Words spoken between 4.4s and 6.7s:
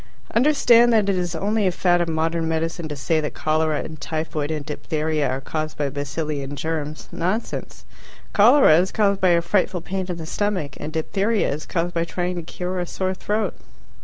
and diphtheria are caused by bacilli and